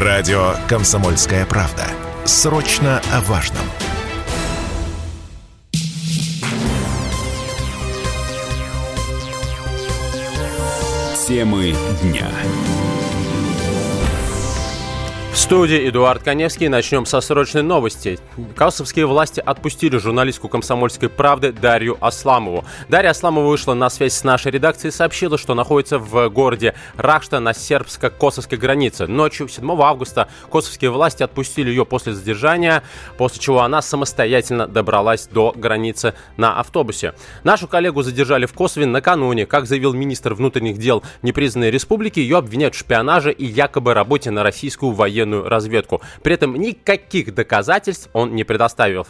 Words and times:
Радио 0.00 0.54
«Комсомольская 0.68 1.44
правда». 1.44 1.84
Срочно 2.24 3.02
о 3.12 3.20
важном. 3.22 3.64
Темы 11.26 11.74
дня 12.00 12.30
студии 15.48 15.88
Эдуард 15.88 16.22
Коневский. 16.22 16.68
Начнем 16.68 17.06
со 17.06 17.22
срочной 17.22 17.62
новости. 17.62 18.18
Каусовские 18.54 19.06
власти 19.06 19.40
отпустили 19.40 19.96
журналистку 19.96 20.46
«Комсомольской 20.50 21.08
правды» 21.08 21.52
Дарью 21.52 21.96
Асламову. 22.02 22.66
Дарья 22.90 23.12
Асламова 23.12 23.46
вышла 23.48 23.72
на 23.72 23.88
связь 23.88 24.12
с 24.12 24.24
нашей 24.24 24.52
редакцией 24.52 24.90
и 24.90 24.92
сообщила, 24.92 25.38
что 25.38 25.54
находится 25.54 25.98
в 25.98 26.28
городе 26.28 26.74
Рахта 26.98 27.40
на 27.40 27.54
сербско-косовской 27.54 28.58
границе. 28.58 29.06
Ночью 29.06 29.48
7 29.48 29.66
августа 29.80 30.28
косовские 30.50 30.90
власти 30.90 31.22
отпустили 31.22 31.70
ее 31.70 31.86
после 31.86 32.12
задержания, 32.12 32.82
после 33.16 33.40
чего 33.40 33.62
она 33.62 33.80
самостоятельно 33.80 34.66
добралась 34.66 35.28
до 35.28 35.54
границы 35.56 36.12
на 36.36 36.60
автобусе. 36.60 37.14
Нашу 37.42 37.68
коллегу 37.68 38.02
задержали 38.02 38.44
в 38.44 38.52
Косове 38.52 38.84
накануне. 38.84 39.46
Как 39.46 39.66
заявил 39.66 39.94
министр 39.94 40.34
внутренних 40.34 40.76
дел 40.76 41.02
непризнанной 41.22 41.70
республики, 41.70 42.20
ее 42.20 42.36
обвиняют 42.36 42.74
в 42.74 42.78
шпионаже 42.78 43.32
и 43.32 43.46
якобы 43.46 43.94
работе 43.94 44.30
на 44.30 44.42
российскую 44.42 44.92
военную 44.92 45.37
военную 45.38 45.48
разведку. 45.48 46.00
При 46.22 46.34
этом 46.34 46.54
никаких 46.54 47.34
доказательств 47.34 48.08
он 48.12 48.34
не 48.34 48.44
предоставил, 48.44 49.06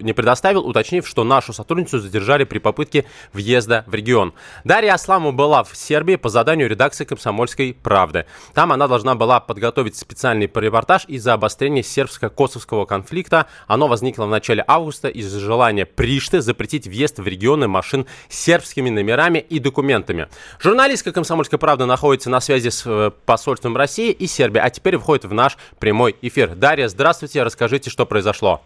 не 0.00 0.12
предоставил, 0.12 0.66
уточнив, 0.66 1.06
что 1.06 1.24
нашу 1.24 1.52
сотрудницу 1.52 1.98
задержали 1.98 2.44
при 2.44 2.58
попытке 2.58 3.04
въезда 3.32 3.84
в 3.86 3.94
регион. 3.94 4.32
Дарья 4.64 4.94
Асламова 4.94 5.32
была 5.32 5.64
в 5.64 5.76
Сербии 5.76 6.16
по 6.16 6.28
заданию 6.28 6.68
редакции 6.68 7.04
«Комсомольской 7.04 7.74
правды». 7.74 8.26
Там 8.54 8.72
она 8.72 8.88
должна 8.88 9.14
была 9.14 9.40
подготовить 9.40 9.96
специальный 9.96 10.50
репортаж 10.52 11.04
из-за 11.08 11.34
обострения 11.34 11.82
сербско-косовского 11.82 12.86
конфликта. 12.86 13.46
Оно 13.66 13.88
возникло 13.88 14.26
в 14.26 14.30
начале 14.30 14.64
августа 14.66 15.08
из-за 15.08 15.40
желания 15.40 15.86
Пришты 15.86 16.40
запретить 16.40 16.86
въезд 16.86 17.18
в 17.18 17.26
регионы 17.26 17.68
машин 17.68 18.06
с 18.28 18.38
сербскими 18.38 18.90
номерами 18.90 19.38
и 19.38 19.58
документами. 19.58 20.28
Журналистка 20.60 21.12
«Комсомольской 21.12 21.58
правды» 21.58 21.84
находится 21.84 22.30
на 22.30 22.40
связи 22.40 22.68
с 22.68 22.84
э, 22.86 23.10
посольством 23.26 23.76
России 23.76 24.12
и 24.12 24.26
Сербии, 24.26 24.60
а 24.60 24.70
теперь 24.70 24.96
входит 24.96 25.24
в 25.24 25.32
наш 25.32 25.56
прямой 25.78 26.16
эфир. 26.22 26.54
Дарья, 26.54 26.88
здравствуйте, 26.88 27.42
расскажите, 27.42 27.90
что 27.90 28.06
произошло. 28.06 28.62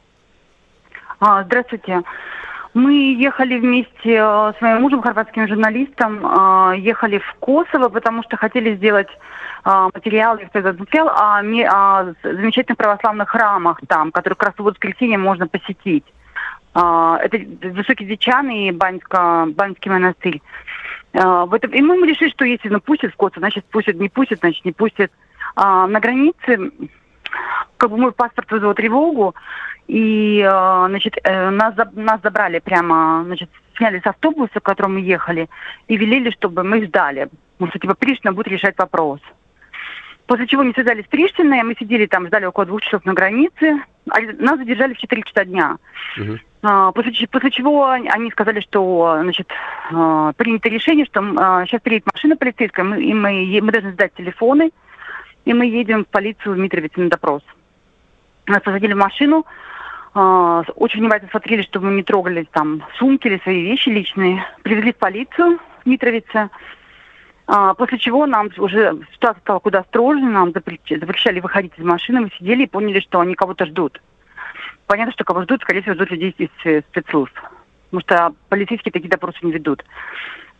А, 1.21 1.43
здравствуйте. 1.45 2.03
Мы 2.77 3.15
ехали 3.15 3.59
вместе 3.59 4.17
э, 4.17 4.53
с 4.53 4.61
моим 4.61 4.83
мужем, 4.83 5.01
хорватским 5.01 5.49
журналистом, 5.49 6.27
э, 6.27 6.75
ехали 6.77 7.17
в 7.17 7.35
Косово, 7.41 7.89
потому 7.89 8.23
что 8.23 8.37
хотели 8.37 8.77
сделать 8.77 9.09
э, 9.65 9.89
материал, 9.95 10.37
я 10.37 10.47
сказал, 10.49 10.75
материал 10.75 11.09
о, 11.09 12.13
замечательных 12.23 12.77
православных 12.77 13.31
храмах 13.31 13.81
там, 13.89 14.13
которые 14.13 14.37
как 14.37 14.49
раз 14.49 14.59
в 14.59 14.63
воскресенье 14.63 15.17
можно 15.17 15.49
посетить. 15.49 16.05
Это 16.75 17.39
Высокий 17.71 18.05
Дичан 18.05 18.51
и 18.51 18.71
Баньска, 18.71 19.47
Баньский 19.49 19.89
монастырь. 19.89 20.43
Этом, 21.15 21.71
и 21.71 21.81
мы 21.81 22.07
решили, 22.07 22.29
что 22.29 22.45
если 22.45 22.69
ну, 22.69 22.81
пустят 22.81 23.15
в 23.15 23.17
Косово, 23.17 23.41
значит 23.41 23.65
пустят, 23.65 23.97
не 23.97 24.11
пустят, 24.11 24.41
значит 24.41 24.63
не 24.67 24.73
пустят. 24.73 25.11
На 25.57 26.01
границе 26.01 26.71
как 27.77 27.91
бы 27.91 27.97
мой 27.97 28.13
паспорт 28.13 28.51
вызвал 28.51 28.75
тревогу, 28.75 29.35
и, 29.89 30.41
э, 30.41 30.87
значит, 30.89 31.17
э, 31.23 31.51
нас, 31.51 31.75
нас 31.93 32.21
забрали 32.23 32.59
прямо, 32.59 33.23
значит, 33.25 33.51
сняли 33.77 34.01
с 34.01 34.07
автобуса, 34.07 34.59
в 34.59 34.63
котором 34.63 34.95
мы 34.95 35.01
ехали, 35.01 35.49
и 35.87 35.97
велели, 35.97 36.31
чтобы 36.31 36.65
мы 36.65 36.85
ждали. 36.85 37.29
Потому 37.57 37.71
что, 37.71 37.79
типа, 37.79 37.95
Приштина 37.95 38.33
будет 38.33 38.49
решать 38.49 38.77
вопрос. 38.79 39.21
После 40.27 40.47
чего 40.49 40.65
мы 40.65 40.73
связались 40.73 41.05
с 41.05 41.09
Приштиной, 41.09 41.63
мы 41.63 41.77
сидели 41.79 42.07
там, 42.07 42.27
ждали 42.27 42.47
около 42.47 42.67
двух 42.67 42.83
часов 42.83 43.05
на 43.05 43.15
границе, 43.15 43.81
а 44.11 44.21
нас 44.39 44.59
задержали 44.59 44.95
в 44.95 44.99
4 44.99 45.23
часа 45.23 45.45
дня. 45.45 45.77
А, 46.63 46.91
после, 46.91 47.13
после 47.29 47.51
чего 47.53 47.89
они 47.89 48.31
сказали, 48.33 48.59
что 48.59 49.19
значит, 49.23 49.49
а, 49.93 50.33
принято 50.33 50.69
решение, 50.69 51.07
что 51.07 51.23
а, 51.37 51.65
сейчас 51.65 51.81
приедет 51.81 52.13
машина 52.13 52.37
полицейская, 52.37 52.85
мы, 52.85 53.01
и 53.05 53.15
мы, 53.15 53.61
мы 53.63 53.71
должны 53.71 53.93
сдать 53.93 54.15
телефоны, 54.15 54.73
и 55.47 55.55
мы 55.55 55.67
едем 55.67 56.05
в 56.05 56.09
полицию 56.09 56.55
в 56.55 56.59
Митровице 56.59 57.01
на 57.01 57.09
допрос. 57.09 57.43
Нас 58.47 58.63
посадили 58.63 58.93
в 58.93 58.99
машину, 58.99 59.47
э, 60.15 60.63
очень 60.75 61.01
внимательно 61.01 61.31
смотрели, 61.31 61.63
чтобы 61.63 61.87
мы 61.87 61.95
не 61.95 62.03
трогали 62.03 62.47
там 62.51 62.83
сумки 62.99 63.29
или 63.29 63.39
свои 63.39 63.63
вещи 63.63 63.89
личные. 63.89 64.45
Привезли 64.63 64.93
в 64.93 64.97
полицию 64.97 65.59
в 65.85 65.89
Митровице. 65.89 66.51
А, 67.49 67.75
после 67.75 67.99
чего 67.99 68.27
нам 68.27 68.51
уже 68.59 68.99
ситуация 69.13 69.41
стала 69.41 69.61
куда 69.61 69.85
строже, 69.85 70.25
нам 70.25 70.51
запрещали 70.51 71.39
выходить 71.39 71.73
из 71.79 71.85
машины, 71.85 72.23
мы 72.23 72.31
сидели 72.37 72.65
и 72.65 72.69
поняли, 72.69 72.99
что 72.99 73.21
они 73.21 73.37
кого-то 73.37 73.67
ждут. 73.67 74.03
Понятно, 74.89 75.13
что 75.13 75.23
кого 75.23 75.43
ждут, 75.43 75.63
скорее 75.63 75.83
всего, 75.83 75.95
ждут 75.95 76.11
людей 76.11 76.35
из 76.39 76.85
спецслужб. 76.91 77.35
Потому 77.91 78.01
что 78.01 78.35
полицейские 78.49 78.91
такие 78.91 79.09
допросы 79.09 79.39
не 79.43 79.53
ведут. 79.53 79.85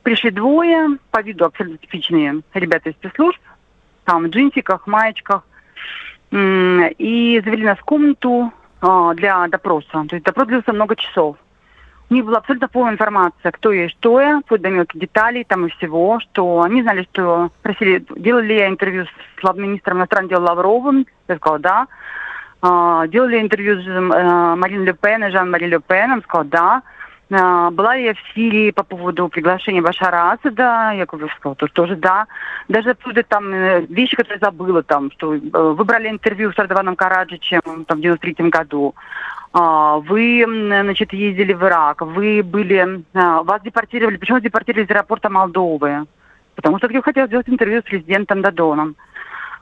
Пришли 0.05 0.31
двое, 0.31 0.99
по 1.11 1.21
виду 1.23 1.45
абсолютно 1.45 1.79
типичные 1.79 2.43
ребята 2.55 2.91
из 2.91 2.95
спецслужб, 2.95 3.41
там 4.07 4.29
джинсиках, 4.29 4.87
маечках. 4.87 5.43
И 6.33 7.43
завели 7.45 7.65
нас 7.65 7.79
в 7.79 7.85
комнату 7.85 8.53
а, 8.81 9.15
для 9.15 9.47
допроса. 9.49 10.05
То 10.09 10.17
есть 10.17 10.25
допрос 10.25 10.49
длился 10.49 10.73
много 10.73 10.97
часов. 10.97 11.37
У 12.09 12.15
них 12.15 12.25
была 12.25 12.39
абсолютно 12.39 12.69
полная 12.69 12.93
информация, 12.93 13.51
кто 13.51 13.73
я 13.73 13.87
и 13.87 13.89
что 13.89 14.21
я, 14.21 14.41
вплоть 14.41 14.61
до 14.61 14.71
мелких 14.71 15.01
деталей 15.01 15.45
там 15.45 15.67
и 15.67 15.71
всего, 15.71 16.21
что 16.21 16.63
они 16.63 16.83
знали, 16.83 17.07
что 17.13 17.51
просили, 17.63 18.05
делали 18.17 18.53
я 18.53 18.69
интервью 18.69 19.07
с 19.07 19.55
министром 19.55 19.99
иностранных 19.99 20.31
дел 20.31 20.43
Лавровым, 20.43 21.07
я 21.27 21.37
сказала, 21.37 21.59
да. 21.59 21.87
А, 22.63 23.07
делали 23.09 23.41
интервью 23.41 23.83
с 23.83 23.87
э, 23.87 24.01
Мариной 24.57 24.87
Ле 24.87 24.95
Пен 24.95 25.25
и 25.25 25.31
Жан-Мари 25.31 25.67
Ле 25.67 25.81
Пеном, 25.81 26.23
сказала, 26.23 26.45
да. 26.45 26.83
А, 27.31 27.71
была 27.71 27.95
я 27.97 28.15
в 28.15 28.19
Сирии 28.35 28.71
по 28.71 28.85
поводу 28.85 29.29
приглашения 29.29 29.83
Башара 29.83 30.31
Асада, 30.31 30.93
я 30.95 31.07
говорю, 31.07 31.29
сказала, 31.37 31.57
тоже, 31.57 31.97
да. 31.97 32.27
Даже 32.69 32.91
оттуда 32.91 33.25
там 33.25 33.53
э, 33.53 33.81
вещи, 33.89 34.15
которые 34.17 34.39
забыла, 34.39 34.83
там, 34.85 35.11
что 35.11 35.35
э, 35.35 35.39
выбрали 35.39 36.09
интервью 36.09 36.53
с 36.53 36.59
Ардаваном 36.59 36.95
Караджичем 36.95 37.85
там, 37.87 37.99
в 37.99 38.01
93 38.01 38.49
году. 38.49 38.95
А, 39.53 39.97
вы, 39.99 40.45
значит, 40.47 41.13
ездили 41.13 41.53
в 41.53 41.63
Ирак, 41.65 42.03
вы 42.03 42.43
были, 42.45 43.03
а, 43.15 43.43
вас 43.43 43.61
депортировали. 43.63 44.19
Почему 44.19 44.39
депортировали 44.39 44.85
из 44.85 44.91
аэропорта 44.91 45.29
Молдовы? 45.29 46.07
Потому 46.55 46.79
что 46.79 46.91
я 46.93 47.03
хотела 47.03 47.27
сделать 47.27 47.49
интервью 47.49 47.81
с 47.81 47.85
президентом 47.85 48.41
Дадоном. 48.41 48.95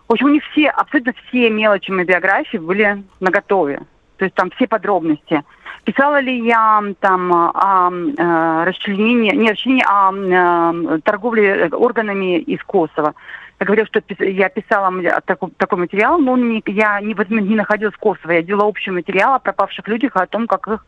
В 0.06 0.12
общем, 0.12 0.26
у 0.26 0.30
них 0.30 0.42
все, 0.52 0.68
абсолютно 0.68 1.14
все 1.28 1.48
мелочи 1.48 1.90
моей 1.90 2.06
биографии 2.06 2.58
были 2.58 3.02
наготове. 3.20 3.82
То 4.24 4.26
есть 4.26 4.36
там 4.36 4.50
все 4.52 4.66
подробности. 4.66 5.42
Писала 5.84 6.18
ли 6.18 6.46
я 6.46 6.82
там 7.00 7.30
о 7.30 7.90
э, 7.90 8.64
расчленении, 8.64 9.36
не 9.36 9.50
расчленении, 9.50 9.84
а 9.86 10.94
э, 10.94 11.00
торговле 11.00 11.66
органами 11.66 12.38
из 12.38 12.64
Косово. 12.64 13.12
Я 13.60 13.66
говорила, 13.66 13.86
что 13.86 14.02
я 14.24 14.48
писала 14.48 14.90
такой, 15.26 15.78
материал, 15.78 16.18
но 16.18 16.38
я 16.64 17.02
не, 17.02 17.14
не 17.42 17.54
находилась 17.54 17.94
в 17.94 17.98
Косово. 17.98 18.30
Я 18.30 18.42
делала 18.42 18.64
общий 18.64 18.92
материал 18.92 19.34
о 19.34 19.40
пропавших 19.40 19.86
людях, 19.88 20.16
о 20.16 20.26
том, 20.26 20.46
как 20.46 20.68
их 20.68 20.86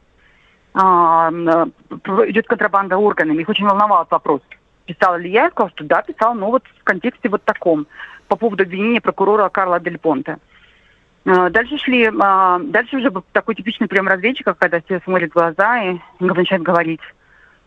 а, 0.72 1.30
идет 1.30 2.46
контрабанда 2.46 2.96
органами. 2.96 3.42
Их 3.42 3.50
очень 3.50 3.66
волновал 3.66 4.00
этот 4.00 4.12
вопрос. 4.12 4.40
Писала 4.86 5.16
ли 5.16 5.28
я? 5.28 5.42
Я 5.42 5.50
сказала, 5.50 5.72
что 5.74 5.84
да, 5.84 6.00
писала, 6.00 6.32
но 6.32 6.50
вот 6.50 6.62
в 6.80 6.84
контексте 6.84 7.28
вот 7.28 7.44
таком, 7.44 7.86
по 8.28 8.36
поводу 8.36 8.62
обвинения 8.62 9.02
прокурора 9.02 9.50
Карла 9.50 9.78
Дель 9.78 9.98
Понте. 9.98 10.38
А, 11.26 11.50
дальше 11.50 11.76
шли, 11.78 12.08
а, 12.20 12.58
дальше 12.60 12.96
уже 12.96 13.12
такой 13.32 13.56
типичный 13.56 13.88
прием 13.88 14.06
разведчика, 14.06 14.54
когда 14.54 14.80
все 14.80 15.00
смотрят 15.00 15.30
в 15.30 15.34
глаза 15.34 15.82
и 15.82 15.98
начинают 16.20 16.64
говорить. 16.64 17.00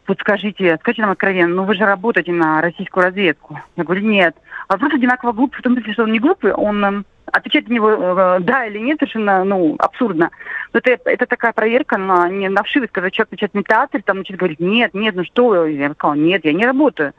Вот 0.07 0.17
скажите, 0.21 0.77
скажите 0.79 1.01
нам 1.01 1.11
откровенно, 1.11 1.55
ну 1.55 1.63
вы 1.65 1.75
же 1.75 1.85
работаете 1.85 2.31
на 2.31 2.61
российскую 2.61 3.03
разведку. 3.03 3.59
Я 3.75 3.83
говорю, 3.83 4.01
нет. 4.07 4.35
Вопрос 4.69 4.93
одинаково 4.93 5.33
глупый, 5.33 5.59
в 5.59 5.61
том 5.61 5.73
смысле, 5.73 5.93
что 5.93 6.03
он 6.03 6.11
не 6.13 6.19
глупый, 6.19 6.53
он 6.53 6.83
эм, 6.83 7.05
отвечать 7.25 7.67
на 7.67 7.73
него 7.73 7.89
э, 7.91 8.39
да 8.39 8.65
или 8.65 8.79
нет 8.79 8.97
совершенно 8.99 9.43
ну, 9.43 9.75
абсурдно. 9.77 10.31
Но 10.73 10.79
это, 10.79 10.97
это 11.09 11.25
такая 11.25 11.51
проверка 11.51 11.97
на, 11.97 12.29
не 12.29 12.47
на 12.49 12.63
вшивость, 12.63 12.93
когда 12.93 13.11
человек 13.11 13.31
начинает 13.31 13.53
метаться, 13.53 13.99
там 14.03 14.19
начинает 14.19 14.39
говорить, 14.39 14.59
нет, 14.61 14.93
нет, 14.93 15.15
ну 15.15 15.25
что? 15.25 15.65
Я 15.65 15.91
сказала, 15.91 16.15
нет, 16.15 16.45
я 16.45 16.53
не 16.53 16.65
работаю 16.65 17.13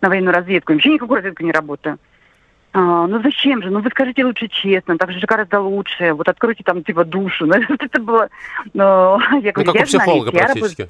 на 0.00 0.08
военную 0.08 0.34
разведку, 0.34 0.72
вообще 0.72 0.88
никакой 0.88 1.18
разведкой 1.18 1.46
не 1.46 1.52
работаю. 1.52 1.98
А, 2.74 3.06
ну 3.06 3.20
зачем 3.22 3.62
же? 3.62 3.70
Ну 3.70 3.80
вы 3.80 3.90
скажите 3.90 4.24
лучше 4.24 4.48
честно, 4.48 4.96
так 4.96 5.12
же 5.12 5.26
гораздо 5.26 5.60
лучше. 5.60 6.14
Вот 6.14 6.28
откройте 6.28 6.64
там 6.64 6.82
типа 6.82 7.04
душу. 7.04 7.46
Ну, 7.52 7.54
это 7.54 8.00
было... 8.00 8.28
Ну, 8.72 9.20
я 9.40 9.52
говорю, 9.52 9.54
ну, 9.56 9.64
как 9.64 9.74
я 9.74 9.82
у 9.82 9.86
психолога 9.86 10.30
знаю, 10.30 10.46
практически. 10.46 10.88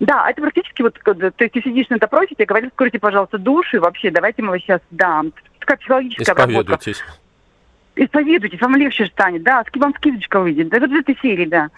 Да, 0.00 0.28
это 0.28 0.42
практически 0.42 0.82
вот, 0.82 0.98
то 1.02 1.14
есть 1.38 1.52
ты 1.52 1.62
сидишь 1.62 1.88
на 1.88 1.98
допросе, 1.98 2.34
тебе 2.34 2.44
говорят, 2.44 2.68
откройте, 2.68 2.98
пожалуйста, 2.98 3.38
душу, 3.38 3.76
и 3.76 3.80
вообще, 3.80 4.10
давайте 4.10 4.42
мы 4.42 4.50
вас 4.50 4.60
сейчас, 4.60 4.80
да, 4.90 5.22
такая 5.58 5.78
психологическая 5.78 6.34
Исповедуйтесь. 6.34 6.98
работа. 6.98 8.04
Исповедуйтесь, 8.04 8.60
вам 8.60 8.76
легче 8.76 9.06
станет, 9.06 9.42
да, 9.42 9.64
вам 9.76 9.94
скидочка 9.94 10.40
выйдет, 10.40 10.68
да, 10.68 10.80
вот 10.80 10.90
в 10.90 10.94
этой 10.94 11.16
серии, 11.22 11.46
да. 11.46 11.70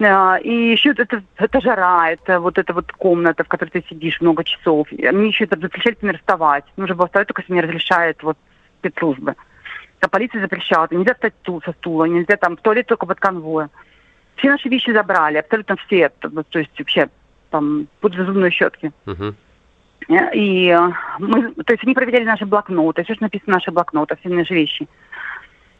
А, 0.00 0.36
и 0.36 0.72
еще 0.72 0.90
это, 0.90 1.22
это 1.36 1.60
жара, 1.60 2.12
это 2.12 2.38
вот 2.38 2.58
эта 2.58 2.72
вот 2.72 2.92
комната, 2.92 3.42
в 3.42 3.48
которой 3.48 3.70
ты 3.70 3.84
сидишь 3.88 4.20
много 4.20 4.44
часов. 4.44 4.86
Мне 4.92 5.28
еще 5.28 5.44
это 5.44 5.58
запрещают 5.58 6.02
не 6.02 6.10
расставать. 6.10 6.64
Нужно 6.76 6.94
было 6.94 7.06
вставать, 7.06 7.28
только 7.28 7.42
если 7.42 7.52
мне 7.52 7.62
разрешает 7.62 8.22
вот 8.22 8.36
спецслужбы. 8.84 9.34
А 10.00 10.08
полиция 10.08 10.42
запрещала. 10.42 10.86
Нельзя 10.90 11.14
встать 11.14 11.34
со 11.44 11.72
стула, 11.72 12.04
нельзя 12.04 12.36
там 12.36 12.56
в 12.56 12.60
туалет 12.60 12.86
только 12.86 13.06
под 13.06 13.18
конвоем. 13.18 13.70
Все 14.36 14.50
наши 14.50 14.68
вещи 14.68 14.90
забрали, 14.90 15.38
абсолютно 15.38 15.76
все. 15.76 16.10
То 16.10 16.58
есть 16.58 16.78
вообще 16.78 17.08
там 17.50 17.86
под 18.00 18.14
зубной 18.14 18.50
щетки. 18.50 18.92
Uh-huh. 19.06 19.34
И 20.34 20.68
э, 20.68 20.92
мы, 21.18 21.52
то 21.52 21.72
есть 21.72 21.84
они 21.84 21.94
проверяли 21.94 22.24
наши 22.24 22.44
блокноты, 22.44 23.04
все, 23.04 23.14
что 23.14 23.24
написано 23.24 23.52
в 23.52 23.56
наших 23.56 23.72
блокнотах, 23.72 24.18
все 24.18 24.28
наши 24.28 24.52
вещи. 24.52 24.86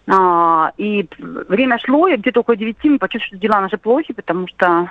А, 0.07 0.73
и 0.79 1.07
время 1.19 1.79
шло, 1.79 2.09
и 2.09 2.17
где-то 2.17 2.41
около 2.41 2.57
девяти 2.57 2.89
мы 2.89 2.99
почувствовали, 2.99 3.39
что 3.39 3.49
дела 3.49 3.61
наши 3.61 3.77
плохи, 3.77 4.13
потому 4.15 4.47
что 4.49 4.91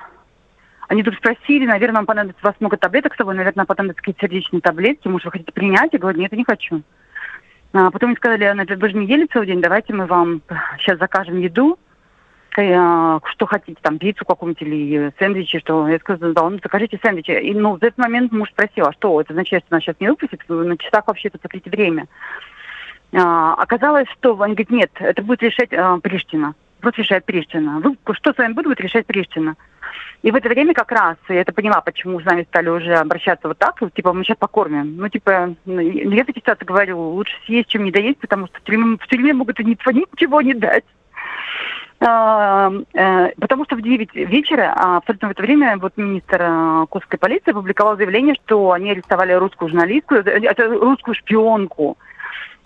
они 0.87 1.03
тут 1.03 1.15
спросили, 1.15 1.65
наверное, 1.65 1.97
вам 1.97 2.05
понадобится 2.05 2.41
у 2.43 2.47
вас 2.47 2.55
много 2.59 2.77
таблеток 2.77 3.13
с 3.13 3.17
собой, 3.17 3.35
наверное, 3.35 3.65
понадобятся 3.65 4.01
какие-то 4.01 4.21
сердечные 4.21 4.61
таблетки, 4.61 5.07
может, 5.07 5.25
вы 5.25 5.31
хотите 5.31 5.51
принять? 5.51 5.93
Я 5.93 5.99
говорю, 5.99 6.19
нет, 6.19 6.31
я 6.31 6.37
не 6.37 6.45
хочу. 6.45 6.83
А 7.73 7.89
потом 7.89 8.09
мне 8.09 8.17
сказали, 8.17 8.75
вы 8.75 8.89
же 8.89 8.95
не 8.95 9.07
ели 9.07 9.25
целый 9.25 9.47
день, 9.47 9.59
давайте 9.59 9.93
мы 9.93 10.05
вам 10.05 10.41
сейчас 10.77 10.99
закажем 10.99 11.39
еду, 11.39 11.79
э, 12.55 13.19
что 13.25 13.45
хотите, 13.47 13.79
там, 13.81 13.97
пиццу 13.97 14.25
какую-нибудь 14.25 14.61
или 14.61 15.11
сэндвичи, 15.17 15.57
что 15.57 15.87
я 15.87 15.97
сказала, 15.97 16.33
да, 16.33 16.49
ну, 16.49 16.59
закажите 16.61 16.99
сэндвичи. 17.03 17.31
И, 17.31 17.53
ну, 17.55 17.77
в 17.77 17.83
этот 17.83 17.97
момент 17.97 18.31
муж 18.31 18.49
спросил, 18.51 18.85
а 18.85 18.93
что, 18.93 19.19
это 19.19 19.33
означает, 19.33 19.63
что 19.65 19.73
нас 19.73 19.83
сейчас 19.83 19.95
не 19.99 20.07
выпустят? 20.07 20.41
На 20.47 20.77
часах 20.77 21.07
вообще 21.07 21.31
тут 21.31 21.41
закрыть 21.41 21.65
время. 21.65 22.05
А, 23.11 23.55
оказалось, 23.55 24.07
что, 24.19 24.39
они 24.41 24.53
говорят, 24.53 24.69
нет, 24.69 24.91
это 24.99 25.23
будет 25.23 25.41
решать 25.41 25.73
а, 25.73 25.97
Приштина. 25.97 26.53
Просто 26.79 27.01
решает 27.01 27.25
Приштина. 27.25 27.79
Вы, 27.79 27.97
что 28.13 28.33
с 28.33 28.37
вами 28.37 28.53
будет, 28.53 28.65
будет 28.65 28.81
решать 28.81 29.07
Приштина. 29.07 29.55
И 30.21 30.31
в 30.31 30.35
это 30.35 30.49
время 30.49 30.73
как 30.73 30.91
раз, 30.91 31.17
я 31.29 31.41
это 31.41 31.51
поняла, 31.51 31.81
почему 31.81 32.19
с 32.19 32.25
нами 32.25 32.43
стали 32.43 32.69
уже 32.69 32.95
обращаться 32.95 33.47
вот 33.47 33.57
так, 33.57 33.79
типа, 33.93 34.13
мы 34.13 34.23
сейчас 34.23 34.37
покормим. 34.37 34.95
Ну, 34.97 35.09
типа, 35.09 35.55
ну, 35.65 35.79
я 35.79 36.21
этой 36.21 36.35
ситуации 36.35 36.65
говорю, 36.65 36.99
лучше 36.99 37.33
съесть, 37.45 37.69
чем 37.69 37.83
не 37.83 37.91
доесть, 37.91 38.19
потому 38.19 38.47
что 38.47 38.57
в 38.59 38.63
тюрьме, 38.63 38.97
в 38.97 39.07
тюрьме 39.07 39.33
могут 39.33 39.59
ничего 39.59 40.41
не 40.41 40.53
дать. 40.53 40.85
А, 42.05 42.71
э, 42.93 43.29
потому 43.39 43.63
что 43.65 43.75
в 43.77 43.81
9 43.81 44.13
вечера, 44.13 44.73
а 44.75 44.97
абсолютно 44.97 45.29
в 45.29 45.31
это 45.31 45.41
время, 45.41 45.77
вот 45.77 45.93
министр 45.95 46.37
э, 46.41 46.85
Курской 46.89 47.17
полиции 47.17 47.51
опубликовал 47.51 47.95
заявление, 47.95 48.35
что 48.45 48.71
они 48.71 48.91
арестовали 48.91 49.31
русскую 49.33 49.69
журналистку, 49.69 50.15
э, 50.15 50.53
русскую 50.79 51.15
шпионку. 51.15 51.97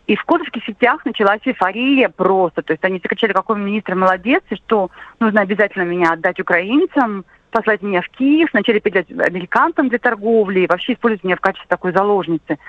И 0.07 0.15
в 0.15 0.23
кодовских 0.23 0.63
сетях 0.63 1.05
началась 1.05 1.41
эйфория 1.45 2.09
просто. 2.09 2.61
То 2.61 2.73
есть 2.73 2.83
они 2.83 2.99
закричали, 3.03 3.33
какой 3.33 3.57
министр 3.57 3.95
молодец, 3.95 4.41
и 4.49 4.55
что 4.55 4.89
нужно 5.19 5.41
обязательно 5.41 5.83
меня 5.83 6.13
отдать 6.13 6.39
украинцам 6.39 7.25
послать 7.49 7.81
меня 7.81 8.01
в 8.01 8.09
Киев, 8.09 8.53
начали 8.53 8.79
передать 8.79 9.09
американцам 9.09 9.89
для 9.89 9.99
торговли, 9.99 10.61
и 10.61 10.67
вообще 10.67 10.93
использовать 10.93 11.23
меня 11.23 11.37
в 11.37 11.41
качестве 11.41 11.67
такой 11.69 11.91
заложницы. 11.93 12.59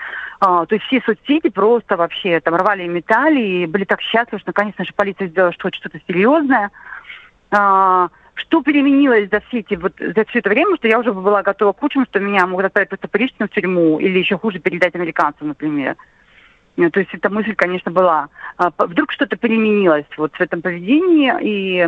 А, 0.41 0.67
то 0.67 0.75
есть 0.75 0.87
все 0.87 1.03
соцсети 1.05 1.51
просто 1.51 1.97
вообще 1.97 2.41
там 2.41 2.55
рвали 2.55 2.85
и 2.85 2.89
метали, 2.89 3.41
и 3.41 3.67
были 3.67 3.85
так 3.85 4.01
счастливы, 4.01 4.39
что 4.39 4.51
наконец 4.51 4.75
наша 4.79 4.95
полиция 4.95 5.29
сделала 5.29 5.53
что-то 5.53 6.01
серьезное. 6.07 6.71
А, 7.51 8.09
что 8.35 8.63
переменилось 8.63 9.29
за 9.31 9.41
все, 9.41 9.59
эти, 9.59 9.75
вот, 9.75 9.95
за 9.99 10.25
все 10.27 10.39
это 10.39 10.49
время, 10.49 10.77
что 10.77 10.87
я 10.87 11.01
уже 11.01 11.13
была 11.13 11.43
готова 11.43 11.73
к 11.73 11.83
лучшему, 11.83 12.07
что 12.07 12.21
меня 12.21 12.47
могут 12.47 12.67
отправить 12.67 12.89
просто 12.89 13.09
Приштину 13.09 13.49
в 13.49 13.53
тюрьму, 13.53 13.99
или 13.99 14.19
еще 14.19 14.39
хуже 14.39 14.61
передать 14.61 14.95
американцам, 14.95 15.49
например. 15.49 15.97
Ну, 16.79 16.91
то 16.93 17.01
есть 17.01 17.13
эта 17.13 17.29
мысль, 17.29 17.57
конечно, 17.57 17.91
была. 17.91 18.29
А, 18.57 18.71
вдруг 18.79 19.11
что-то 19.11 19.37
переменилось 19.37 20.07
вот 20.17 20.37
в 20.37 20.41
этом 20.41 20.63
поведении, 20.63 21.35
и 21.43 21.85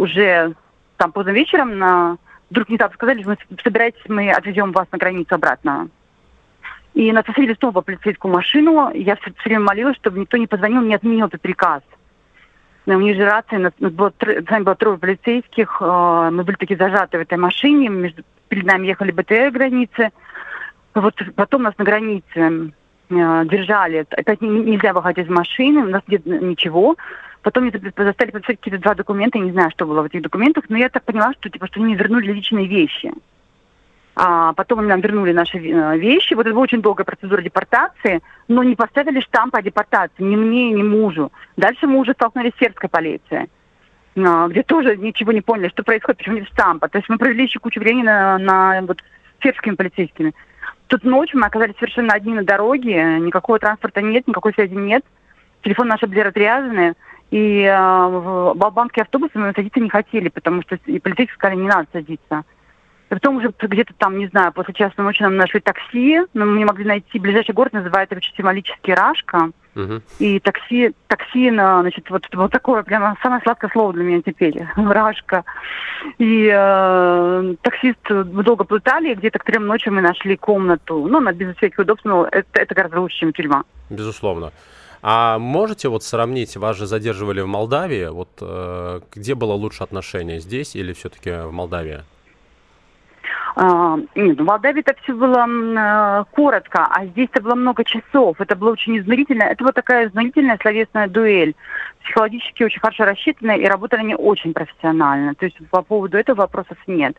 уже 0.00 0.54
там 0.96 1.12
поздно 1.12 1.30
вечером 1.30 1.76
на... 1.78 2.16
вдруг 2.48 2.68
внезапно 2.68 2.94
сказали, 2.94 3.20
что 3.20 3.30
мы 3.32 3.58
собираетесь, 3.62 4.00
мы 4.08 4.30
отвезем 4.30 4.72
вас 4.72 4.86
на 4.90 4.96
границу 4.96 5.34
обратно. 5.34 5.90
И 6.94 7.12
нас 7.12 7.22
посадили 7.22 7.54
снова 7.60 7.82
в 7.82 7.84
полицейскую 7.84 8.32
машину. 8.32 8.90
Я 8.94 9.16
все, 9.16 9.30
все 9.30 9.50
время 9.50 9.66
молилась, 9.66 9.96
чтобы 9.96 10.20
никто 10.20 10.38
не 10.38 10.46
позвонил, 10.46 10.80
не 10.80 10.94
отменил 10.94 11.26
этот 11.26 11.42
приказ. 11.42 11.82
У 12.86 12.92
них 12.92 13.16
же 13.16 13.26
рация, 13.26 13.58
нас, 13.58 13.72
было, 13.78 14.10
с 14.18 14.50
нами 14.50 14.62
было 14.62 14.74
трое 14.74 14.96
полицейских, 14.96 15.82
э, 15.82 16.30
мы 16.32 16.44
были 16.44 16.56
такие 16.56 16.78
зажаты 16.78 17.18
в 17.18 17.20
этой 17.20 17.36
машине, 17.36 17.90
между, 17.90 18.22
перед 18.48 18.64
нами 18.64 18.86
ехали 18.86 19.10
БТР 19.10 19.50
границы. 19.52 20.12
Вот 20.94 21.14
потом 21.36 21.64
нас 21.64 21.76
на 21.76 21.84
границе 21.84 22.24
э, 22.36 22.68
держали. 23.14 24.06
Опять 24.10 24.40
нельзя 24.40 24.92
выходить 24.92 25.26
из 25.26 25.30
машины, 25.30 25.82
у 25.82 25.88
нас 25.88 26.02
нет 26.08 26.26
ничего. 26.26 26.96
Потом 27.42 27.64
мне 27.64 27.72
заставили 27.72 28.32
подписать 28.32 28.58
какие-то 28.58 28.82
два 28.82 28.94
документа, 28.94 29.38
я 29.38 29.44
не 29.44 29.52
знаю, 29.52 29.70
что 29.70 29.86
было 29.86 30.00
в 30.00 30.06
этих 30.06 30.22
документах, 30.22 30.64
но 30.68 30.78
я 30.78 30.88
так 30.88 31.04
поняла, 31.04 31.32
что 31.34 31.50
типа, 31.50 31.66
что 31.66 31.78
они 31.78 31.88
мне 31.88 31.94
вернули 31.94 32.32
личные 32.32 32.66
вещи. 32.66 33.12
А 34.16 34.52
потом 34.52 34.86
нам 34.86 35.00
вернули 35.00 35.32
наши 35.32 35.58
э, 35.58 35.98
вещи. 35.98 36.34
Вот 36.34 36.46
это 36.46 36.54
была 36.54 36.62
очень 36.62 36.80
долгая 36.80 37.04
процедура 37.04 37.42
депортации, 37.42 38.22
но 38.46 38.62
не 38.62 38.76
поставили 38.76 39.20
штамп 39.20 39.56
о 39.56 39.62
депортации 39.62 40.22
ни 40.22 40.36
мне, 40.36 40.70
ни 40.70 40.82
мужу. 40.82 41.32
Дальше 41.56 41.86
мы 41.86 41.98
уже 41.98 42.12
столкнулись 42.12 42.52
с 42.54 42.60
сербской 42.60 42.88
полицией, 42.88 43.50
а, 44.16 44.46
где 44.48 44.62
тоже 44.62 44.96
ничего 44.96 45.32
не 45.32 45.40
поняли, 45.40 45.68
что 45.68 45.82
происходит, 45.82 46.18
почему 46.18 46.36
нет 46.36 46.46
штампа. 46.46 46.88
То 46.88 46.98
есть 46.98 47.08
мы 47.08 47.18
провели 47.18 47.42
еще 47.42 47.58
кучу 47.58 47.80
времени 47.80 48.04
на, 48.04 48.38
на 48.38 48.82
вот, 48.82 49.02
сербскими 49.42 49.74
полицейскими. 49.74 50.32
Тут 50.88 51.04
ночью 51.04 51.40
мы 51.40 51.46
оказались 51.46 51.76
совершенно 51.76 52.12
одни 52.12 52.34
на 52.34 52.44
дороге, 52.44 53.18
никакого 53.20 53.58
транспорта 53.58 54.02
нет, 54.02 54.26
никакой 54.28 54.52
связи 54.52 54.74
нет. 54.74 55.04
Телефон 55.62 55.88
наши 55.88 56.06
были 56.06 56.20
разряжены. 56.20 56.94
И 57.30 57.62
э, 57.62 57.76
в 57.76 58.54
Балбанский 58.54 59.02
автобус 59.02 59.30
мы 59.34 59.52
садиться 59.56 59.80
не 59.80 59.88
хотели, 59.88 60.28
потому 60.28 60.62
что 60.62 60.78
и 60.86 60.98
полицейские 61.00 61.36
сказали, 61.36 61.58
не 61.58 61.68
надо 61.68 61.88
садиться. 61.92 62.44
Потом 63.14 63.36
уже 63.36 63.52
где-то 63.56 63.94
там, 63.96 64.18
не 64.18 64.26
знаю, 64.26 64.52
после 64.52 64.74
часа 64.74 65.00
ночи 65.00 65.22
нам 65.22 65.36
нашли 65.36 65.60
такси, 65.60 66.20
но 66.34 66.46
мы 66.46 66.58
не 66.58 66.64
могли 66.64 66.84
найти. 66.84 67.20
Ближайший 67.20 67.54
город 67.54 67.72
называется 67.72 68.16
очень 68.16 68.34
символически 68.36 68.90
Рашка. 68.90 69.50
Uh-huh. 69.76 70.02
И 70.18 70.40
такси, 70.40 70.94
такси, 71.06 71.52
на, 71.52 71.80
значит, 71.82 72.10
вот 72.10 72.28
было 72.32 72.48
такое 72.48 72.82
прямо 72.82 73.16
самое 73.22 73.40
сладкое 73.42 73.70
слово 73.72 73.92
для 73.92 74.02
меня 74.02 74.20
теперь, 74.20 74.66
Рашка. 74.76 75.44
И 76.18 76.50
э, 76.52 77.54
таксист, 77.62 77.98
мы 78.10 78.42
долго 78.42 78.64
плутали, 78.64 79.12
и 79.12 79.14
где-то 79.14 79.38
к 79.38 79.44
трем 79.44 79.66
ночи 79.66 79.88
мы 79.90 80.00
нашли 80.00 80.36
комнату. 80.36 81.06
Ну, 81.08 81.20
на 81.20 81.32
без 81.32 81.56
всяких 81.56 81.78
удобств, 81.78 82.04
но 82.04 82.26
это, 82.26 82.60
это 82.60 82.74
гораздо 82.74 83.00
лучше, 83.00 83.18
чем 83.18 83.32
тюрьма. 83.32 83.62
Безусловно. 83.90 84.52
А 85.02 85.38
можете 85.38 85.88
вот 85.88 86.02
сравнить, 86.02 86.56
вас 86.56 86.76
же 86.76 86.86
задерживали 86.86 87.42
в 87.42 87.46
Молдавии, 87.46 88.08
вот 88.08 88.30
э, 88.40 89.00
где 89.14 89.36
было 89.36 89.52
лучше 89.52 89.84
отношение, 89.84 90.40
здесь 90.40 90.74
или 90.74 90.92
все-таки 90.92 91.30
в 91.30 91.52
Молдавии? 91.52 92.02
Нет, 94.14 94.40
в 94.40 94.44
Молдавии 94.44 94.80
это 94.80 94.94
все 95.02 95.14
было 95.14 95.46
э, 95.46 96.24
коротко, 96.32 96.86
а 96.90 97.06
здесь 97.06 97.28
это 97.32 97.42
было 97.42 97.54
много 97.54 97.84
часов. 97.84 98.40
Это 98.40 98.56
было 98.56 98.72
очень 98.72 98.98
изнурительно. 98.98 99.44
Это 99.44 99.64
была 99.64 99.72
такая 99.72 100.08
изнурительная 100.08 100.58
словесная 100.60 101.08
дуэль. 101.08 101.54
Психологически 102.02 102.62
очень 102.62 102.80
хорошо 102.80 103.04
рассчитанная, 103.04 103.56
и 103.56 103.66
работали 103.66 104.00
они 104.00 104.14
очень 104.14 104.52
профессионально. 104.52 105.34
То 105.34 105.46
есть 105.46 105.56
по 105.70 105.82
поводу 105.82 106.16
этого 106.18 106.42
вопросов 106.42 106.78
нет. 106.86 107.16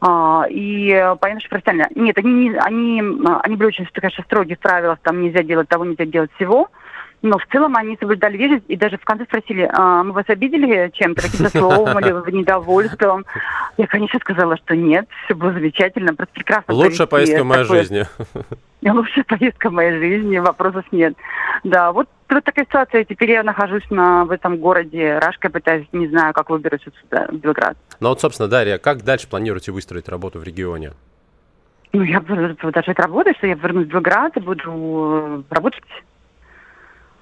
А, 0.00 0.44
и 0.48 0.90
понятно, 1.20 1.40
что 1.40 1.50
профессионально. 1.50 1.88
Нет, 1.94 2.18
они, 2.18 2.50
они, 2.56 3.02
они 3.42 3.56
были 3.56 3.68
очень, 3.68 3.86
конечно, 3.92 4.24
в 4.24 4.58
правилах, 4.58 4.98
там 5.02 5.20
нельзя 5.20 5.42
делать 5.42 5.68
того, 5.68 5.84
нельзя 5.84 6.04
делать 6.04 6.30
всего. 6.36 6.68
Но 7.26 7.38
в 7.38 7.46
целом 7.50 7.74
они 7.74 7.96
соблюдали 7.98 8.36
вежливость 8.36 8.66
и 8.68 8.76
даже 8.76 8.98
в 8.98 9.04
конце 9.04 9.24
спросили, 9.24 9.68
а, 9.72 10.04
мы 10.04 10.12
вас 10.12 10.26
обидели 10.28 10.92
чем-то, 10.94 11.22
каким-то 11.22 11.50
словом 11.50 11.98
или 11.98 12.36
недовольством? 12.36 13.26
Я, 13.76 13.88
конечно, 13.88 14.20
сказала, 14.20 14.56
что 14.58 14.76
нет, 14.76 15.08
все 15.24 15.34
было 15.34 15.52
замечательно, 15.52 16.14
просто 16.14 16.32
прекрасно. 16.34 16.72
Лучшая 16.72 17.08
поездка 17.08 17.42
в 17.42 17.46
моей 17.46 17.64
жизни. 17.64 18.06
Лучшая 18.88 19.24
поездка 19.24 19.70
в 19.70 19.72
моей 19.72 19.98
жизни, 19.98 20.38
вопросов 20.38 20.84
нет. 20.92 21.14
Да, 21.64 21.90
вот, 21.90 22.08
вот 22.28 22.44
такая 22.44 22.64
ситуация. 22.64 23.04
Теперь 23.04 23.32
я 23.32 23.42
нахожусь 23.42 23.90
на, 23.90 24.24
в 24.24 24.30
этом 24.30 24.58
городе 24.58 25.18
Рашка, 25.18 25.50
пытаюсь, 25.50 25.88
не 25.90 26.06
знаю, 26.06 26.32
как 26.32 26.48
выберусь 26.50 26.86
отсюда, 26.86 27.26
в 27.28 27.38
Белград. 27.38 27.76
Ну 27.98 28.10
вот, 28.10 28.20
собственно, 28.20 28.48
Дарья, 28.48 28.78
как 28.78 29.02
дальше 29.02 29.28
планируете 29.28 29.72
выстроить 29.72 30.08
работу 30.08 30.38
в 30.38 30.44
регионе? 30.44 30.92
Ну, 31.92 32.02
я 32.02 32.20
буду 32.20 32.54
продолжать 32.54 32.98
работать, 33.00 33.36
что 33.38 33.48
я 33.48 33.54
вернусь 33.54 33.86
в 33.86 33.88
Белград 33.88 34.36
и 34.36 34.40
буду 34.40 34.62
э, 34.70 35.42
работать 35.50 35.82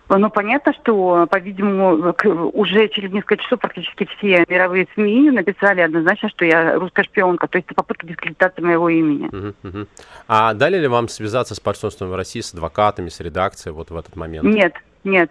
ну, 0.08 0.30
понятно, 0.30 0.72
что, 0.74 1.26
по-видимому, 1.30 2.14
уже 2.52 2.88
через 2.88 3.10
несколько 3.10 3.38
часов 3.38 3.60
практически 3.60 4.08
все 4.16 4.44
мировые 4.48 4.86
СМИ 4.94 5.30
написали 5.30 5.80
однозначно, 5.80 6.28
что 6.28 6.44
я 6.44 6.78
русская 6.78 7.04
шпионка, 7.04 7.48
то 7.48 7.56
есть 7.58 7.66
это 7.66 7.74
попытка 7.74 8.06
дискредитации 8.06 8.62
моего 8.62 8.88
имени. 8.88 9.28
Uh-huh, 9.28 9.54
uh-huh. 9.62 9.88
А 10.28 10.52
дали 10.54 10.78
ли 10.78 10.88
вам 10.88 11.08
связаться 11.08 11.54
с 11.54 11.60
посольством 11.60 12.14
России, 12.14 12.40
с 12.40 12.52
адвокатами, 12.52 13.08
с 13.08 13.20
редакцией 13.20 13.74
вот 13.74 13.90
в 13.90 13.96
этот 13.96 14.14
момент? 14.16 14.44
Нет, 14.44 14.74
нет. 15.04 15.30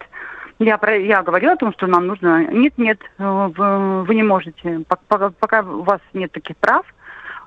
Я, 0.59 0.77
про, 0.77 0.97
я 0.97 1.21
говорила 1.23 1.53
о 1.53 1.57
том, 1.57 1.73
что 1.73 1.87
нам 1.87 2.07
нужно... 2.07 2.45
Нет, 2.45 2.73
нет, 2.77 2.99
э, 3.17 3.49
вы, 3.55 4.03
вы 4.03 4.15
не 4.15 4.23
можете. 4.23 4.81
Пока, 4.87 5.29
пока 5.31 5.61
у 5.61 5.83
вас 5.83 5.99
нет 6.13 6.31
таких 6.31 6.57
прав, 6.57 6.85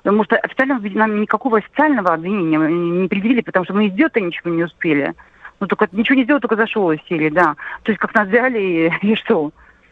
потому 0.03 0.23
что 0.23 0.35
официально 0.37 0.79
нам 0.79 1.21
никакого 1.21 1.57
официального 1.57 2.13
обвинения 2.13 2.57
не 2.57 3.07
предъявили, 3.07 3.41
потому 3.41 3.65
что 3.65 3.73
мы 3.73 3.87
идет 3.87 4.15
и 4.17 4.21
ничего 4.21 4.51
не 4.51 4.63
успели. 4.63 5.13
Ну, 5.59 5.67
только 5.67 5.87
ничего 5.91 6.15
не 6.15 6.23
сделал, 6.23 6.39
только 6.39 6.55
зашел 6.55 6.91
из 6.91 6.99
серии, 7.07 7.29
да. 7.29 7.55
То 7.83 7.91
есть 7.91 7.99
как 7.99 8.13
нас 8.13 8.27
взяли 8.27 8.59
и, 8.59 8.91
и 9.13 9.15
что? 9.15 9.51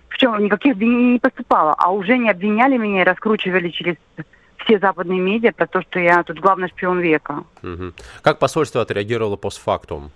В 0.09 0.17
чем 0.17 0.37
никаких 0.43 0.73
обвинений 0.73 1.13
не 1.13 1.19
поступало. 1.19 1.73
А 1.77 1.91
уже 1.91 2.17
не 2.17 2.29
обвиняли 2.29 2.77
меня 2.77 3.01
и 3.01 3.05
раскручивали 3.05 3.69
через 3.69 3.95
все 4.57 4.79
западные 4.79 5.19
медиа 5.19 5.51
про 5.51 5.67
то, 5.67 5.81
что 5.81 5.99
я 5.99 6.23
тут 6.23 6.39
главный 6.39 6.69
шпион 6.69 6.99
века. 6.99 7.43
Угу. 7.63 7.93
Как 8.21 8.39
посольство 8.39 8.81
отреагировало 8.81 9.35
постфактум? 9.35 10.11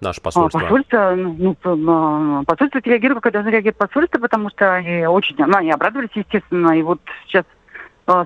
наше 0.00 0.20
посольство? 0.20 0.58
Посольство, 0.58 1.14
ну, 1.14 1.56
ну 1.64 2.44
посольство 2.44 2.80
реагирует, 2.82 3.22
как 3.22 3.32
должно 3.32 3.50
реагировать 3.50 3.76
посольство, 3.76 4.18
потому 4.18 4.50
что 4.50 4.74
они 4.74 5.06
очень, 5.06 5.36
ну, 5.38 5.56
они 5.56 5.70
обрадовались, 5.70 6.10
естественно, 6.14 6.72
и 6.72 6.82
вот 6.82 7.00
сейчас 7.26 7.44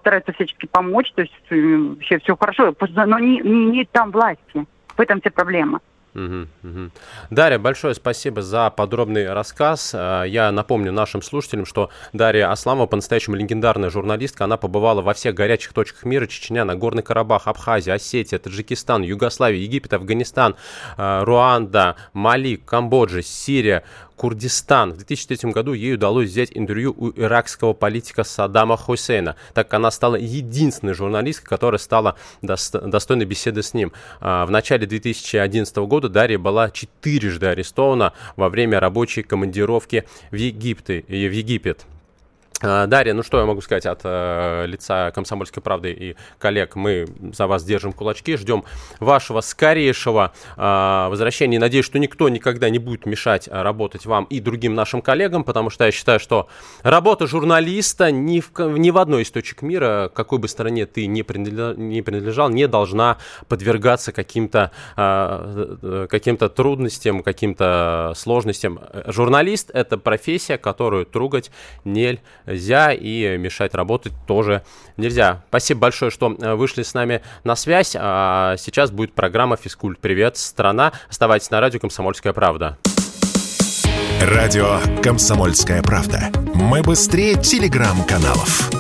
стараются 0.01 0.33
всячески 0.33 0.67
помочь, 0.67 1.13
то 1.15 1.23
есть 1.23 1.35
вообще 1.51 2.19
все 2.19 2.37
хорошо, 2.37 2.75
но 3.07 3.19
не, 3.19 3.41
не 3.41 3.65
имеет 3.71 3.91
там 3.91 4.11
власти. 4.13 4.67
В 4.97 5.01
этом 5.01 5.21
вся 5.21 5.31
проблема. 5.31 5.81
Угу. 6.15 6.91
Дарья, 7.31 7.59
большое 7.59 7.95
спасибо 7.95 8.41
за 8.41 8.71
подробный 8.71 9.33
рассказ. 9.33 9.93
А, 9.95 10.23
я 10.23 10.53
напомню 10.53 10.93
нашим 10.93 11.23
слушателям, 11.23 11.67
что 11.67 11.91
Дарья 12.13 12.53
Асламова 12.53 12.87
по-настоящему 12.87 13.35
легендарная 13.35 13.91
журналистка. 13.91 14.45
Она 14.45 14.57
побывала 14.57 15.03
во 15.03 15.13
всех 15.13 15.35
горячих 15.35 15.73
точках 15.73 16.05
мира. 16.05 16.27
Чечня, 16.27 16.65
Нагорный 16.65 17.03
Карабах, 17.03 17.49
Абхазия, 17.49 17.95
Осетия, 17.95 18.39
Таджикистан, 18.39 19.03
Югославия, 19.03 19.59
Египет, 19.59 19.93
Афганистан, 19.93 20.55
а, 20.97 21.25
Руанда, 21.25 21.97
Мали, 22.13 22.57
Камбоджа, 22.57 23.23
Сирия, 23.23 23.83
Курдистан. 24.17 24.93
В 24.93 24.97
2003 24.99 25.51
году 25.51 25.73
ей 25.73 25.95
удалось 25.95 26.31
взять 26.31 26.51
интервью 26.55 26.95
у 26.97 27.11
иракского 27.11 27.73
политика 27.73 28.25
Саддама 28.25 28.77
Хусейна, 28.77 29.37
так 29.53 29.69
как 29.69 29.75
она 29.75 29.91
стала 29.91 30.17
единственной 30.17 30.95
журналисткой, 30.95 31.49
которая 31.49 31.79
стала 31.79 32.17
достойной 32.43 33.25
беседы 33.25 33.63
с 33.63 33.75
ним. 33.75 33.93
А, 34.21 34.47
в 34.47 34.51
начале 34.51 34.87
2011 34.87 35.77
года 35.79 36.09
Дарья 36.09 36.39
была 36.39 36.71
четырежды 36.71 37.47
арестована 37.47 38.13
во 38.37 38.49
время 38.49 38.81
рабочей 38.81 39.23
командировки 39.23 40.05
в, 40.31 40.35
Египте, 40.35 41.05
в 41.09 41.13
Египет. 41.13 41.87
А, 42.63 42.87
Дарья, 42.87 43.15
ну 43.15 43.23
что 43.23 43.41
я 43.41 43.47
могу 43.47 43.61
сказать 43.61 43.85
от 43.85 44.01
э, 44.05 44.67
лица 44.67 45.11
«Комсомольской 45.11 45.63
правды» 45.63 45.93
и 45.93 46.17
коллег? 46.39 46.77
Мы 46.77 47.07
за 47.33 47.49
вас 47.49 47.65
держим 47.65 47.93
кулачки, 47.93 48.37
ждем 48.37 48.65
вашего 49.01 49.41
скорейшего 49.41 50.33
э, 50.57 51.09
возвращения. 51.11 51.59
надеюсь, 51.59 51.85
что 51.85 51.99
никто 51.99 52.29
никогда 52.29 52.71
не 52.71 52.79
будет 52.79 53.07
мешать 53.07 53.49
э, 53.49 53.63
работать 53.63 54.07
вам 54.07 54.25
и 54.25 54.39
другим 54.39 54.75
нашим 54.75 55.03
коллегам, 55.03 55.43
потому 55.43 55.69
что 55.69 55.85
я 55.85 55.91
считаю, 55.91 56.21
что 56.21 56.49
работа 56.83 57.27
журналиста 57.27 58.13
ни 58.13 58.41
в, 58.41 58.53
ни 58.79 58.91
в 58.91 58.99
одной 58.99 59.23
из 59.23 59.33
точек 59.33 59.63
мира, 59.63 60.11
какой 60.15 60.39
бы 60.39 60.47
стране 60.47 60.87
ты 60.87 61.07
не 61.07 61.25
принадлежал, 61.25 61.75
не, 61.75 62.03
принадлежал, 62.03 62.51
не 62.51 62.69
должна 62.69 63.19
подвергаться 63.49 64.13
каким-то 64.13 64.71
э, 64.97 66.07
каким 66.09 66.37
трудностям, 66.37 67.23
каким-то 67.23 68.13
сложностям. 68.17 68.81
Журналист– 69.07 69.71
это 69.75 69.99
профессия, 69.99 70.57
которую 70.57 71.05
трогать 71.05 71.51
нельзя 71.85 72.21
нельзя, 72.47 72.93
и 72.93 73.37
мешать 73.37 73.75
работать 73.75 74.13
тоже 74.27 74.63
нельзя. 74.97 75.43
Спасибо 75.49 75.81
большое, 75.81 76.11
что 76.11 76.37
э, 76.39 76.55
вышли 76.55 76.83
с 76.83 76.95
нами 76.95 77.23
на 77.45 77.57
связь. 77.57 77.97
А 77.99 78.57
сейчас 78.59 78.91
будет 78.91 79.13
программа 79.13 79.57
«Физкульт». 79.57 79.99
Привет, 79.99 80.37
страна. 80.37 80.93
Оставайтесь 81.09 81.51
на 81.51 81.61
радио 81.61 81.81
«Комсомольская 81.81 82.33
правда». 82.33 82.79
Радио 84.21 84.79
«Комсомольская 85.03 85.83
правда». 85.83 86.31
Мы 86.55 86.83
быстрее 86.83 87.35
телеграм-каналов. 87.35 88.71